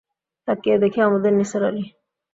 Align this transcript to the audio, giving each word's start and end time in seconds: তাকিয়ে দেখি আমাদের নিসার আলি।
তাকিয়ে 0.47 0.77
দেখি 0.83 0.99
আমাদের 1.01 1.31
নিসার 1.33 1.63
আলি। 1.63 1.83